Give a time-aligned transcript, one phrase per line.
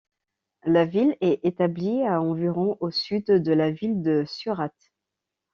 [0.65, 4.91] La ville est établie à environ au sud de la ville de Surate.